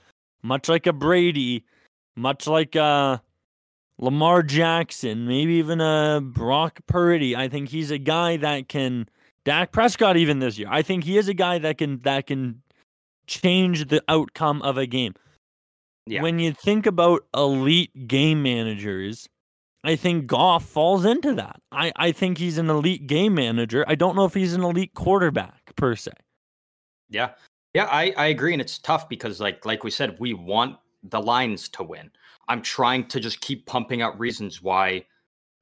[0.43, 1.65] much like a Brady,
[2.15, 3.21] much like a
[3.99, 7.35] Lamar Jackson, maybe even a Brock Purdy.
[7.35, 9.09] I think he's a guy that can
[9.43, 10.67] Dak Prescott even this year.
[10.69, 12.61] I think he is a guy that can that can
[13.27, 15.13] change the outcome of a game
[16.05, 16.21] Yeah.
[16.21, 19.27] when you think about elite game managers,
[19.83, 21.61] I think Goff falls into that.
[21.71, 23.85] I, I think he's an elite game manager.
[23.87, 26.11] I don't know if he's an elite quarterback per se.
[27.09, 27.31] Yeah.
[27.73, 28.53] Yeah, I, I agree.
[28.53, 32.09] And it's tough because like like we said, we want the Lions to win.
[32.47, 35.05] I'm trying to just keep pumping out reasons why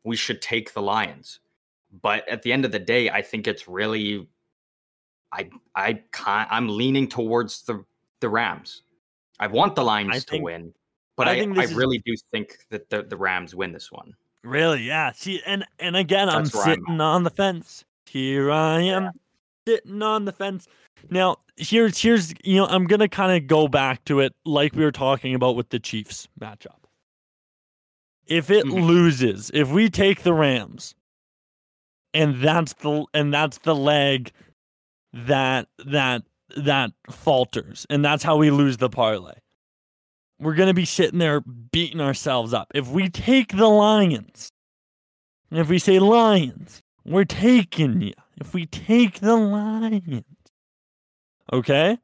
[0.03, 1.39] we should take the Lions.
[2.01, 4.27] But at the end of the day, I think it's really
[5.35, 7.83] I I can't I'm leaning towards the
[8.21, 8.83] the Rams.
[9.39, 10.73] I want the Lions to think- win,
[11.17, 13.91] but I I, I, this is- really do think that the, the Rams win this
[13.91, 14.13] one.
[14.43, 14.83] Really?
[14.83, 15.11] Yeah.
[15.11, 17.83] See, and and again, That's I'm where I'm sitting on the fence.
[18.05, 19.11] Here I am,
[19.67, 20.67] sitting on the fence.
[21.09, 24.83] Now, here's here's you know, I'm gonna kind of go back to it like we
[24.83, 26.77] were talking about with the Chiefs matchup.
[28.27, 28.85] If it Mhm.
[28.85, 30.95] loses, if we take the Rams,
[32.13, 34.31] and that's the and that's the leg
[35.15, 36.23] that that
[36.57, 39.33] that falters, and that's how we lose the parlay.
[40.39, 42.71] We're gonna be sitting there beating ourselves up.
[42.75, 44.51] If we take the Lions,
[45.51, 48.13] if we say Lions, we're taking you.
[48.37, 50.23] If we take the Lions,
[51.53, 51.97] okay,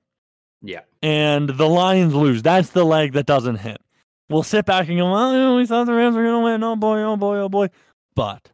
[0.62, 0.82] Yeah.
[1.02, 3.82] and the Lions lose, that's the leg that doesn't hit.
[4.30, 6.64] We'll sit back and go, well, we thought the Rams were gonna win.
[6.64, 7.68] Oh boy, oh boy, oh boy.
[8.16, 8.50] But,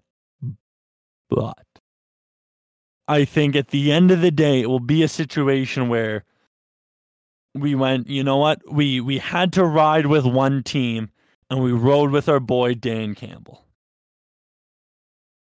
[1.30, 1.60] but,
[3.08, 6.26] I think at the end of the day, it will be a situation where
[7.56, 8.62] we went, you know what?
[8.70, 11.10] We we had to ride with one team,
[11.50, 13.64] and we rode with our boy Dan Campbell.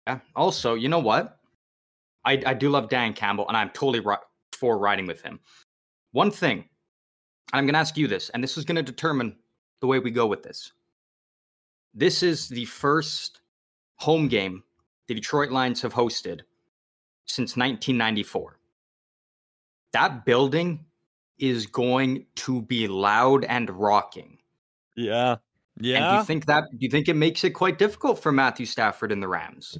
[0.07, 0.19] Yeah.
[0.35, 1.39] Also, you know what?
[2.25, 4.15] I, I do love Dan Campbell, and I'm totally ri-
[4.51, 5.39] for riding with him.
[6.11, 6.65] One thing,
[7.53, 9.35] I'm going to ask you this, and this is going to determine
[9.81, 10.71] the way we go with this.
[11.93, 13.41] This is the first
[13.97, 14.63] home game
[15.07, 16.41] the Detroit Lions have hosted
[17.25, 18.59] since 1994.
[19.93, 20.85] That building
[21.37, 24.37] is going to be loud and rocking.
[24.95, 25.37] Yeah,
[25.77, 28.65] And do you think that do you think it makes it quite difficult for Matthew
[28.65, 29.77] Stafford and the Rams?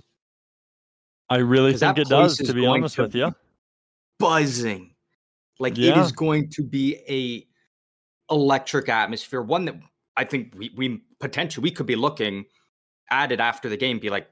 [1.30, 2.38] I really think it does.
[2.38, 3.34] To be honest to with you,
[4.20, 4.96] buzzing.
[5.60, 6.04] Like it Yeah.
[6.04, 7.48] is going to be a
[8.34, 9.42] electric atmosphere.
[9.42, 9.76] One that
[10.18, 12.46] I think we, we potentially we could be looking
[13.12, 14.28] at it after the game, be like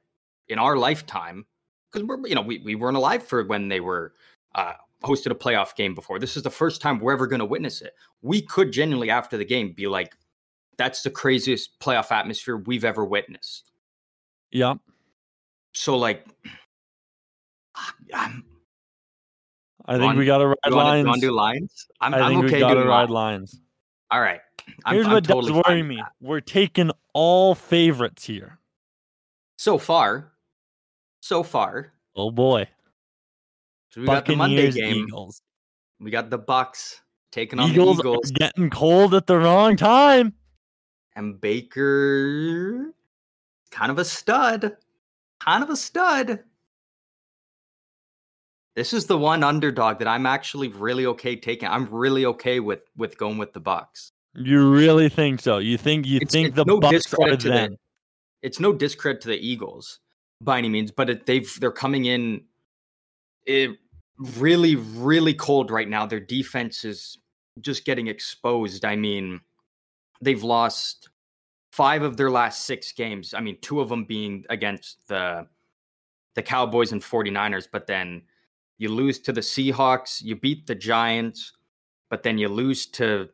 [0.47, 1.45] in our lifetime,
[1.91, 4.13] because we're you know we, we weren't alive for when they were
[4.55, 4.73] uh,
[5.03, 6.19] hosted a playoff game before.
[6.19, 7.93] This is the first time we're ever going to witness it.
[8.21, 10.15] We could genuinely after the game be like,
[10.77, 13.71] that's the craziest playoff atmosphere we've ever witnessed.
[14.51, 14.77] Yep.
[15.73, 16.25] So like,
[18.13, 18.43] I'm,
[19.85, 21.87] I think we got to ride Lions.
[21.99, 23.11] I'm, I I'm okay we got to ride Lions.
[23.53, 23.61] Lions.
[24.11, 24.41] All right.
[24.85, 28.59] I'm, Here's I'm what totally does worry me: we're taking all favorites here.
[29.57, 30.30] So far,
[31.21, 32.67] so far, Oh boy,
[33.91, 35.05] so we got the Monday game.
[35.07, 35.41] Eagles.
[36.01, 36.99] We got the Bucks
[37.31, 40.33] taking on Eagles, the Eagles, getting cold at the wrong time.
[41.15, 42.93] and Baker,
[43.71, 44.75] kind of a stud,
[45.39, 46.39] kind of a stud.
[48.75, 51.67] This is the one underdog that I'm actually really okay taking.
[51.67, 54.11] I'm really okay with with going with the Bucks.
[54.33, 55.57] You really think so?
[55.57, 57.75] You think you It's- think it's the no Bucks are them?
[58.41, 59.99] It's no discredit to the Eagles
[60.43, 62.43] by any means, but it, they've they're coming in
[63.45, 63.71] it
[64.37, 66.05] really really cold right now.
[66.05, 67.17] Their defense is
[67.59, 68.85] just getting exposed.
[68.85, 69.41] I mean,
[70.21, 71.09] they've lost
[71.71, 73.33] five of their last six games.
[73.33, 75.47] I mean, two of them being against the
[76.35, 78.21] the Cowboys and 49ers, but then
[78.77, 81.53] you lose to the Seahawks, you beat the Giants,
[82.09, 83.29] but then you lose to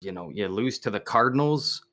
[0.00, 1.84] you know, you lose to the Cardinals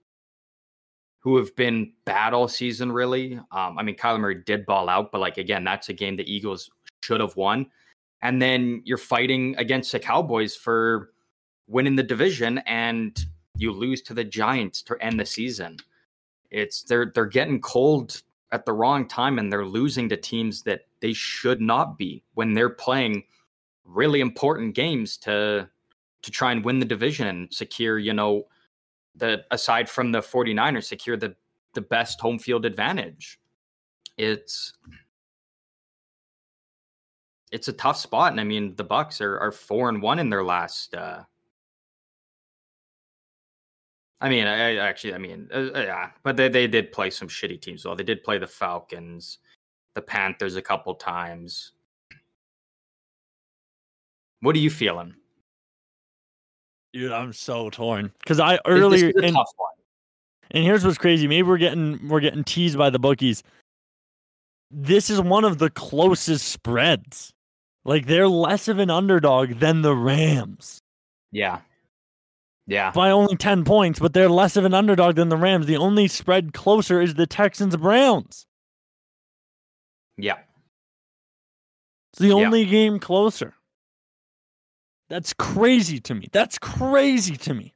[1.19, 3.35] who have been bad all season, really.
[3.51, 6.31] Um, I mean, Kyler Murray did ball out, but like again, that's a game the
[6.31, 6.69] Eagles
[7.01, 7.67] should have won.
[8.21, 11.11] And then you're fighting against the Cowboys for
[11.67, 13.17] winning the division, and
[13.57, 15.77] you lose to the Giants to end the season.
[16.51, 20.81] It's they're they're getting cold at the wrong time, and they're losing to teams that
[21.01, 23.23] they should not be when they're playing
[23.85, 25.69] really important games to
[26.21, 28.45] to try and win the division and secure, you know,
[29.19, 31.35] the aside from the 49ers secure the
[31.73, 33.39] the best home field advantage.
[34.17, 34.73] It's
[37.51, 40.29] it's a tough spot and i mean the bucks are are four and one in
[40.29, 41.23] their last uh
[44.21, 47.09] i mean i, I actually i mean uh, uh, yeah but they, they did play
[47.09, 47.95] some shitty teams well.
[47.95, 49.39] They did play the falcons
[49.95, 51.73] the panthers a couple times.
[54.41, 55.15] What are you feeling
[56.93, 59.73] Dude, I'm so torn because I earlier this is a and, tough one
[60.51, 61.27] and here's what's crazy.
[61.27, 63.43] Maybe we're getting we're getting teased by the bookies.
[64.71, 67.31] This is one of the closest spreads.
[67.85, 70.79] Like they're less of an underdog than the Rams
[71.31, 71.59] yeah
[72.65, 75.67] yeah by only 10 points, but they're less of an underdog than the Rams.
[75.67, 78.47] The only spread closer is the Texans Browns.
[80.17, 80.39] yeah
[82.13, 82.33] It's the Yeah.
[82.33, 83.53] only game closer.
[85.09, 86.29] That's crazy to me.
[86.31, 87.73] That's crazy to me.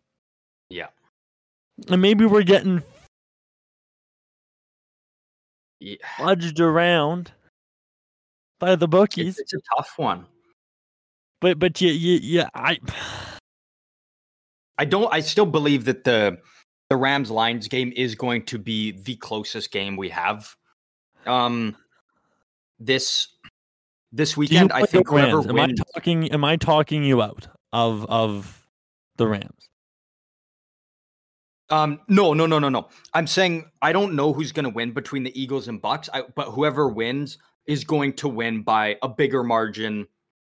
[0.69, 0.87] yeah
[1.89, 2.83] And maybe we're getting
[5.79, 7.31] yeah fudged around
[8.59, 9.39] by the it's, bookies.
[9.39, 10.25] it's a tough one
[11.41, 12.79] But but yeah yeah yeah I
[14.77, 15.13] I don't.
[15.13, 16.37] I still believe that the
[16.89, 20.55] the Rams Lions game is going to be the closest game we have.
[21.25, 21.75] Um,
[22.79, 23.27] this
[24.13, 25.47] this weekend, I think whoever Rams?
[25.47, 28.65] Am I talking am I talking you out of of
[29.17, 29.69] the Rams?
[31.69, 32.87] Um, no, no, no, no, no.
[33.13, 36.09] I'm saying I don't know who's going to win between the Eagles and Bucks.
[36.13, 40.07] I, but whoever wins is going to win by a bigger margin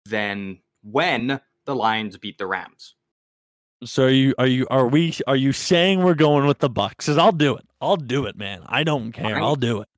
[0.07, 2.97] than when the Lions beat the Rams.
[3.85, 7.07] So are you are you are we are you saying we're going with the Bucks?
[7.07, 7.67] Cuz I'll do it.
[7.81, 8.63] I'll do it, man.
[8.67, 9.35] I don't care.
[9.35, 9.43] Fine.
[9.43, 9.89] I'll do it.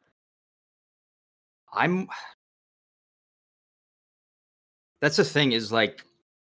[1.72, 2.08] I'm.
[5.04, 6.02] That's the thing is like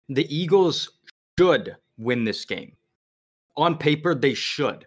[0.08, 0.90] the Eagles
[1.38, 2.72] should win this game.
[3.56, 4.84] On paper, they should,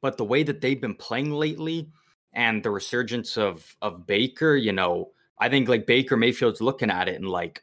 [0.00, 1.88] but the way that they've been playing lately
[2.32, 7.08] and the resurgence of of Baker, you know, I think like Baker Mayfield's looking at
[7.08, 7.62] it and like,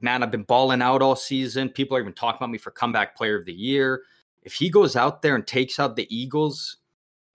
[0.00, 1.70] man, I've been balling out all season.
[1.70, 4.04] People are even talking about me for comeback player of the year.
[4.44, 6.76] If he goes out there and takes out the Eagles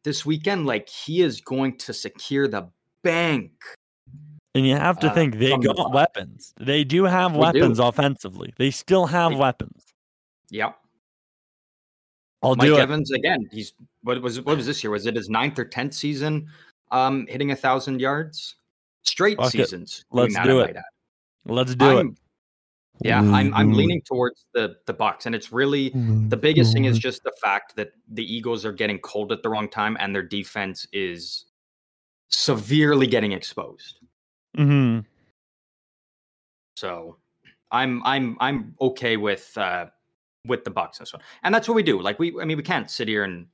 [0.05, 2.69] this weekend, like he is going to secure the
[3.03, 3.51] bank
[4.55, 6.53] And you have to Uh, think they got weapons.
[6.59, 7.41] They do have They do.
[7.41, 8.53] weapons offensively.
[8.57, 9.83] They still have They- weapons.
[10.49, 10.77] Yep.
[12.43, 12.81] I'll Mike do it.
[12.81, 13.47] Evans again.
[13.51, 14.91] He's what was what was this year?
[14.91, 16.47] Was it his ninth or tenth season?
[16.91, 18.55] Um, hitting a thousand yards
[19.03, 20.05] straight Fuck seasons.
[20.11, 20.75] Let's do it.
[21.45, 22.17] Let's do I'm-
[23.01, 26.99] Yeah, I'm I'm leaning towards the the Bucks, and it's really the biggest thing is
[26.99, 30.21] just the fact that the Eagles are getting cold at the wrong time, and their
[30.21, 31.45] defense is
[32.29, 33.99] severely getting exposed.
[34.55, 34.99] Hmm
[36.77, 37.17] So
[37.71, 39.87] I'm I'm I'm okay with uh
[40.47, 41.23] with the Bucks and so on.
[41.43, 42.01] And that's what we do.
[42.01, 43.47] Like we I mean we can't sit here and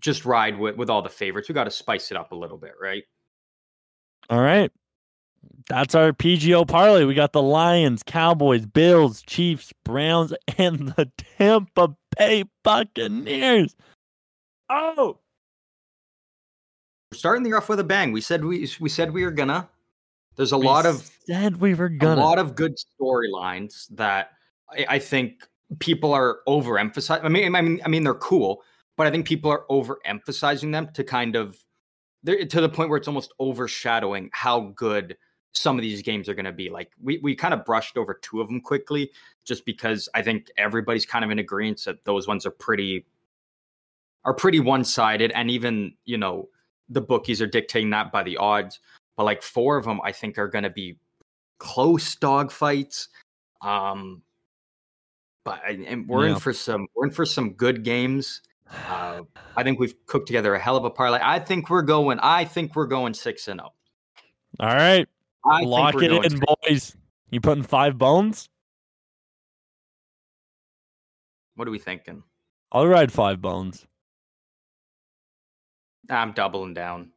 [0.00, 1.48] just ride with, with all the favorites.
[1.48, 3.04] We got to spice it up a little bit, right?
[4.28, 4.70] All right.
[5.68, 7.04] That's our PGO parlay.
[7.04, 13.74] We got the Lions, Cowboys, Bills, Chiefs, Browns, and the Tampa Bay Buccaneers.
[14.68, 15.18] Oh,
[17.12, 18.12] We're starting the year off with a bang.
[18.12, 19.68] We said we we said we were gonna.
[20.36, 22.20] There's a lot of said we were a gonna.
[22.20, 24.30] lot of good storylines that
[24.70, 25.46] I, I think
[25.78, 27.24] people are overemphasizing.
[27.24, 28.62] I mean, I mean, I mean, they're cool,
[28.96, 31.58] but I think people are overemphasizing them to kind of
[32.26, 35.16] to the point where it's almost overshadowing how good
[35.52, 36.68] some of these games are going to be.
[36.70, 39.10] Like we we kind of brushed over two of them quickly,
[39.44, 43.06] just because I think everybody's kind of in agreement that those ones are pretty
[44.24, 46.48] are pretty one sided, and even you know
[46.88, 48.80] the bookies are dictating that by the odds.
[49.16, 50.98] But like four of them, I think are going to be
[51.58, 53.08] close dog fights.
[53.62, 54.22] Um,
[55.44, 56.34] but and we're Yeah.
[56.34, 58.42] in for some we're in for some good games.
[58.70, 59.22] Uh,
[59.56, 61.20] I think we've cooked together a hell of a parlay.
[61.22, 62.18] I think we're going.
[62.20, 63.72] I think we're going six and zero.
[64.60, 65.06] All right,
[65.44, 66.96] I lock it in, boys.
[67.30, 68.48] You putting five bones?
[71.56, 72.22] What are we thinking?
[72.72, 73.86] I'll ride five bones.
[76.10, 77.10] I'm doubling down.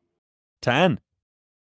[0.62, 1.00] Ten.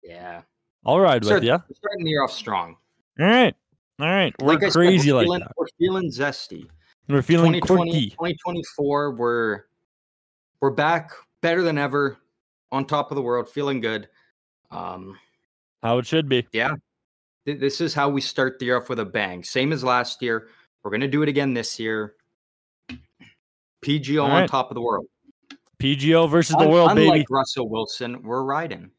[0.07, 0.41] Yeah,
[0.85, 1.51] I'll ride with you.
[1.51, 2.77] we're starting the year off strong.
[3.19, 3.55] All right,
[3.99, 4.33] all right.
[4.41, 5.51] We're Like I said, crazy we're like feeling, that.
[5.57, 6.67] We're feeling zesty.
[7.07, 8.09] We're feeling 2020, quirky.
[8.11, 9.63] 2024, we're
[10.61, 12.17] we're back better than ever,
[12.71, 14.07] on top of the world, feeling good.
[14.71, 15.17] Um,
[15.83, 16.47] How it should be.
[16.51, 16.71] th-
[17.45, 19.43] this is how we start the year off with a bang.
[19.43, 20.49] Same as last year.
[20.83, 22.15] We're gonna do it again this year.
[23.83, 24.49] PGO All on right.
[24.49, 25.05] top of the world.
[25.79, 27.25] PGO versus the world, unlike baby.
[27.29, 28.89] Russell Wilson, we're riding.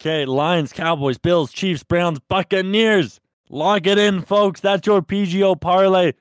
[0.00, 3.20] Okay, Lions, Cowboys, Bills, Chiefs, Browns, Buccaneers.
[3.50, 4.60] Lock it in, folks.
[4.60, 6.12] That's your PGO parlay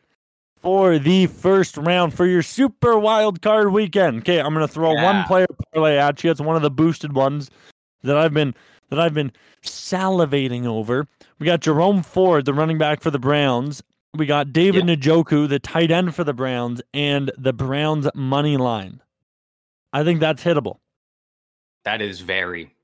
[0.62, 4.20] for the first round for your super wild card weekend.
[4.20, 6.32] Okay, I'm gonna throw one player parlay at you.
[6.32, 7.50] It's one of the boosted ones
[8.04, 8.54] that I've been
[8.90, 9.32] that I've been
[9.64, 11.08] salivating over.
[11.38, 13.82] We got Jerome Ford, the running back for the Browns.
[14.14, 19.02] We got David Njoku, the tight end for the Browns, and the Browns money line.
[19.94, 20.80] I think that's hittable.
[21.86, 22.76] That is very,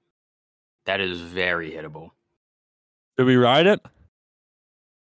[0.85, 2.11] that is very hittable.
[3.17, 3.79] Do we ride it?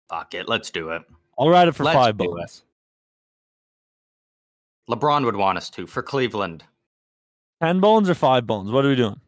[0.10, 1.04] Fuck it, let's do it.
[1.38, 2.64] I'll ride it for Let's five bones.
[4.90, 6.64] LeBron would want us to for Cleveland.
[7.62, 8.72] Ten bones or five bones?
[8.72, 9.20] What are we doing?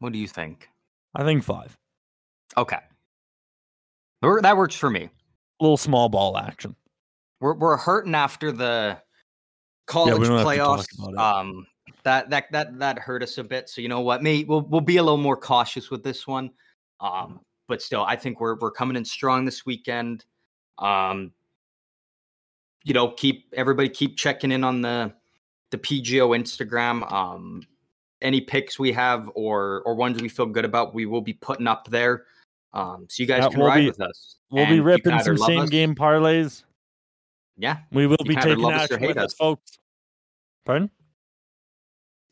[0.00, 0.68] What do you think?
[1.14, 1.76] I think five.
[2.56, 2.78] Okay,
[4.22, 5.04] that works for me.
[5.60, 6.74] A little small ball action.
[7.40, 8.98] We're we're hurting after the
[9.86, 11.18] college don't have to talk playoffs.
[11.18, 11.66] Um,
[12.08, 13.68] that that that that hurt us a bit.
[13.68, 14.22] So you know what?
[14.22, 16.50] May we'll we'll be a little more cautious with this one.
[17.00, 20.24] Um, but still, I think we're we're coming in strong this weekend.
[20.78, 21.32] Um,
[22.84, 25.12] you know, keep everybody keep checking in on the
[25.70, 27.10] the PGO Instagram.
[27.12, 27.62] Um,
[28.22, 31.66] any picks we have or or ones we feel good about, we will be putting
[31.66, 32.24] up there.
[32.72, 34.36] Um, so you guys can we'll ride be- with us.
[34.50, 36.64] We'll And be ripping some same us- game parlays.
[37.60, 39.34] Yeah, We will You be taking love us or action hate with us, us.
[39.34, 39.78] folks.
[40.64, 40.90] Pardon?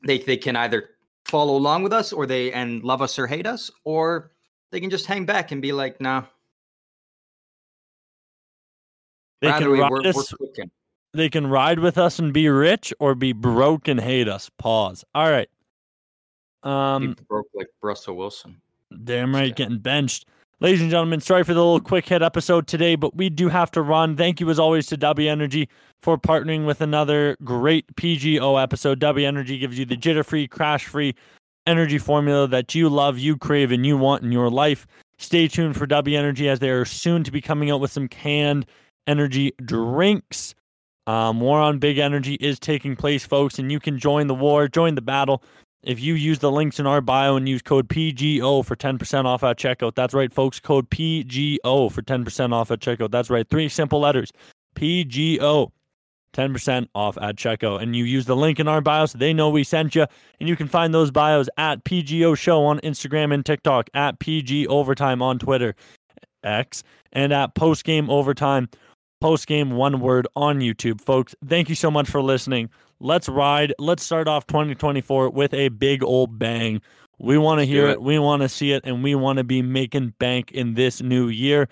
[0.05, 0.91] They they can either
[1.25, 4.31] follow along with us or they and love us or hate us or
[4.71, 6.23] they can just hang back and be like nah
[9.41, 10.65] They rather can we, ride we're, we're
[11.13, 14.51] They can ride with us and be rich, or be broke and hate us.
[14.59, 15.05] Pause.
[15.15, 15.49] All right.
[16.63, 18.61] Um, broke like Russell Wilson
[19.05, 19.55] Damn right, Yeah.
[19.55, 20.27] getting benched.
[20.59, 23.71] Ladies and gentlemen, sorry for the little quick hit episode today, but we do have
[23.73, 24.16] to run.
[24.16, 25.69] Thank you, as always, to W Energy
[26.01, 28.99] for partnering with another great PGO episode.
[28.99, 31.14] W Energy gives you the jitter free, crash free
[31.66, 34.87] energy formula that you love, you crave, and you want in your life.
[35.19, 38.09] Stay tuned for W Energy as they are soon to be coming out with some
[38.09, 38.64] canned
[39.07, 40.55] energy drinks.
[41.07, 44.69] Um, war on big energy is taking place, folks, and you can join the war,
[44.69, 45.42] join the battle
[45.87, 49.44] if you use the links in our bio and use code PGO for 10% off
[49.44, 49.94] at checkout.
[49.94, 50.59] That's right, folks.
[50.59, 53.12] Code PGO for 10% off at checkout.
[53.12, 53.49] That's right.
[53.49, 54.33] Three simple letters
[54.75, 55.70] PGO.
[56.35, 57.81] 10% off at checkout.
[57.83, 60.07] And you use the link in our bio so they know we sent you.
[60.39, 64.66] And you can find those bios at PGO Show on Instagram and TikTok, at PG
[64.66, 65.74] Overtime on Twitter,
[66.43, 66.82] X,
[67.12, 68.68] and at Postgame Overtime,
[69.22, 71.01] Postgame One Word on YouTube.
[71.01, 72.68] Folks, thank you so much for listening.
[73.01, 73.74] Let's ride.
[73.78, 76.80] Let's start off 2024 with a big old bang.
[77.18, 77.92] We want to hear it.
[77.92, 78.03] it.
[78.03, 78.82] We want to see it.
[78.84, 81.68] And we want to be making bank in this new year.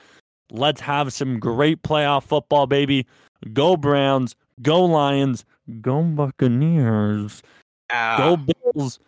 [0.50, 3.06] Let's have some great playoff football, baby.
[3.52, 4.36] Go Browns.
[4.62, 5.44] Go Lions.
[5.80, 7.42] Go Buccaneers.
[7.90, 8.98] Ah, Go Bills.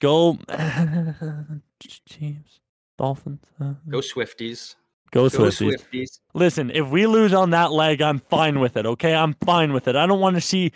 [0.00, 0.38] Go
[1.80, 2.60] Chiefs.
[2.98, 3.40] Dolphins.
[3.58, 4.74] uh, go swifties
[5.10, 5.76] Go go Swifties.
[5.90, 8.84] swifties Listen, if we lose on that leg, I'm fine with it.
[8.84, 9.96] Okay, I'm fine with it.
[9.96, 10.70] I don't want to see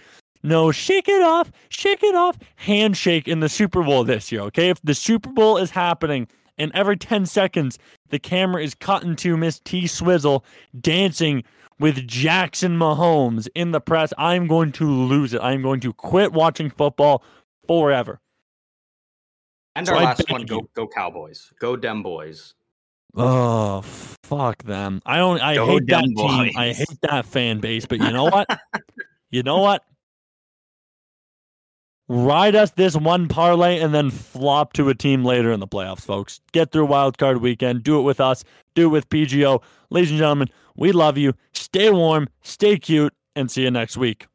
[0.44, 4.42] no shake it off, shake it off handshake in the Super Bowl this year.
[4.42, 6.28] Okay, if the Super Bowl is happening
[6.58, 7.78] and every 10 seconds,
[8.10, 10.44] the camera is cutting to Miss T Swizzle
[10.80, 11.42] dancing
[11.80, 14.12] with Jackson Mahomes in the press.
[14.18, 15.40] I'm going to lose it.
[15.40, 17.24] I'm going to quit watching football
[17.66, 18.20] forever.
[19.74, 20.68] And our I last one, go you.
[20.74, 22.54] go Cowboys, go Dem boys.
[23.16, 23.82] Oh,
[24.22, 25.00] fuck them.
[25.06, 26.52] I don't I Go hate that Dem team.
[26.56, 28.46] I hate that fan base, but you know what?
[29.30, 29.82] you know what?
[32.08, 36.02] Ride us this one parlay and then flop to a team later in the playoffs,
[36.02, 36.40] folks.
[36.52, 37.82] Get through wild card weekend.
[37.82, 38.44] Do it with us.
[38.74, 39.62] Do it with PGO.
[39.88, 41.32] Ladies and gentlemen, we love you.
[41.54, 44.26] Stay warm, stay cute, and see you next week.